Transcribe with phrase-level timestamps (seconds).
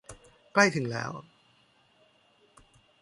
[0.53, 1.11] ใกล้ถึงแล้ว